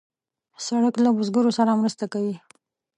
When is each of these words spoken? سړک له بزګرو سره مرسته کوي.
سړک 0.65 0.95
له 1.03 1.09
بزګرو 1.17 1.51
سره 1.57 1.79
مرسته 1.81 2.05
کوي. 2.13 2.35